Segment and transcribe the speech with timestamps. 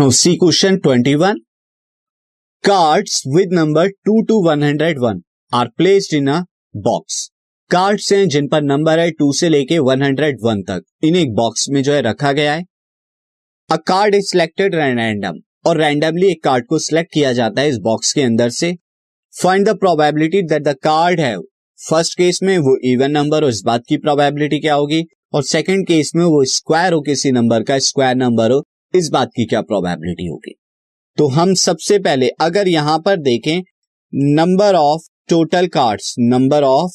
[0.00, 1.34] Now one question 21.
[2.64, 5.16] Cards with number 2 to 101
[5.54, 6.36] are placed in a
[6.86, 7.28] box.
[7.70, 11.82] Cards हैं जिन पर number है to से लेके 101 तक। इन्हें एक बॉक्स में
[11.82, 12.64] जो है रखा गया है।
[13.70, 15.32] A card is selected random
[15.66, 18.76] और रैंडमली एक कार्ड को सिलेक्ट किया जाता है इस बॉक्स के अंदर से।
[19.42, 21.38] Find the probability that the card है
[21.90, 25.04] फ़र्स्ट केस में वो इवन नंबर हो, इस बात की प्रोबेबिलिटी क्या होगी?
[25.32, 29.28] और सेकंड केस में वो स्क्वायर हो, किसी नंबर का स्क्वायर नंबर हो। इस बात
[29.28, 30.54] की क्या प्रोबेबिलिटी होगी?
[31.18, 33.60] तो हम सबसे पहले, अगर यहाँ पर देखें
[34.12, 36.92] number of total cards number of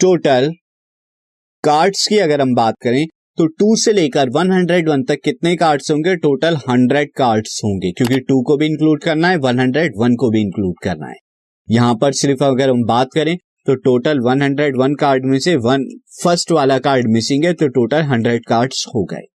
[0.00, 0.50] total
[1.64, 3.06] cards की अगर हम बात करें
[3.38, 6.16] तो टू से लेकर 101 तक कितने कार्ड्स होंगे?
[6.16, 10.74] टोटल 100 कार्ड्स होंगे, क्योंकि टू को भी इंक्लूड करना है 101 को भी इंक्लूड
[10.84, 11.16] करना है।
[11.68, 15.84] यहाँ पर सिर्फ़ अगर हम बात करें तो टोटल 101 कार्ड में से वन
[16.22, 19.26] फ़र्स्ट वाला कार्ड मिसिंग है तो टोटल 100 कार्ड्स हो गए।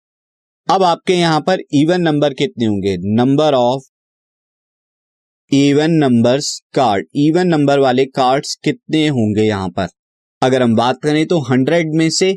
[0.70, 2.96] अब आपके यहाँ पर इवन नंबर कितने होंगे?
[3.16, 3.84] Number of
[5.52, 9.88] even numbers card even number वाले कार्ड्स कितने होंगे यहाँ पर?
[10.42, 12.34] अगर हम बात करें तो 100 में से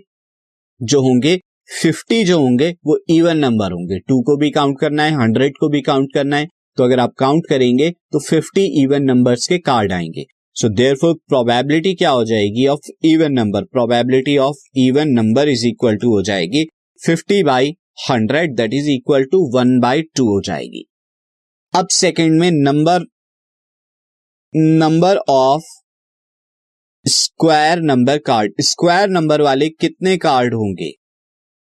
[0.83, 1.41] जो होंगे
[1.85, 5.69] 50 जो होंगे, वो इवन नंबर होंगे। टू को भी काउंट करना है 100 को
[5.69, 9.93] भी काउंट करना है। तो अगर आप काउंट करेंगे तो 50 इवन नंबर्स के कार्ड
[9.93, 10.25] आएँगे।
[10.57, 15.67] सो देयर फोर प्रोबेबिलिटी क्या हो जाएगी of even number probability of even number is
[15.67, 16.67] equal to हो जाएगी
[17.01, 20.85] 50 by hundred that is equal to one by two हो जाएगी।
[21.75, 23.05] अब सेकेंड में number
[24.55, 25.63] number of
[27.05, 30.91] square number card square number वाले कितने कार्ड होंगे?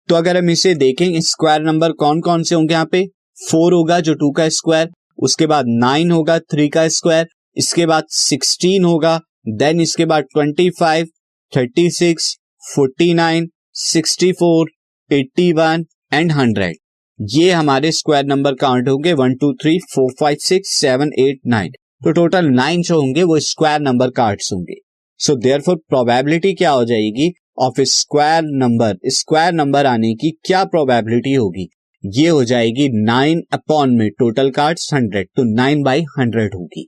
[0.10, 3.06] तो अगर हम इसे देखें स्क्वायर नंबर कौन कौन से होंगे यहाँ पे?
[3.38, 8.04] फोर होगा जो टू का स्क्वायर उसके बाद नाइन होगा थ्री का स्क्वायर इसके बाद
[8.12, 9.20] सिक्सटीन होगा
[9.58, 11.08] देन इसके बाद twenty five
[11.54, 14.70] thirty six forty nine sixty four
[15.10, 16.76] eighty one and hundred
[17.20, 21.72] ये हमारे स्क्वायर नंबर काउंट होंगे one two three four five six seven eight nine
[22.04, 24.76] तो टोटल नाइन जो होंगे वो स्क्वायर नंबर कार्ड्स होंगे.
[25.20, 27.32] सो देयर फोर प्रोबेबिलिटी क्या हो जाएगी?
[27.58, 31.68] Of square number square number आने की क्या प्रोबेबिलिटी होगी?
[32.04, 36.88] ये हो जाएगी नाइन अपॉन में टोटल कार्ड्स हंड्रेड तो नाइन बाई हंड्रेड होगी.